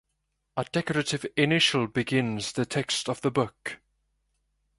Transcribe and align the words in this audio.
A 0.57 0.63
decorative 0.63 1.27
initial 1.37 1.85
begins 1.85 2.53
the 2.53 2.65
text 2.65 3.07
of 3.07 3.21
the 3.21 3.29
book. 3.29 3.77